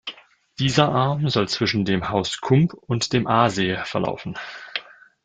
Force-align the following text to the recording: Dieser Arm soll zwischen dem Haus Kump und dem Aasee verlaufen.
Dieser 0.57 0.89
Arm 0.89 1.29
soll 1.29 1.47
zwischen 1.47 1.85
dem 1.85 2.09
Haus 2.09 2.41
Kump 2.41 2.73
und 2.73 3.13
dem 3.13 3.27
Aasee 3.27 3.77
verlaufen. 3.85 4.33